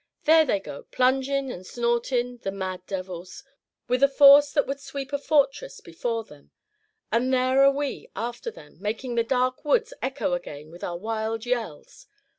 [0.23, 3.43] There they go, plungin' and snortin', the mad devils,
[3.87, 6.49] with a force that would sweep a fortress before them;
[7.11, 11.45] and here are we after them, makin' the dark woods echo again with our wild
[11.45, 12.07] yells.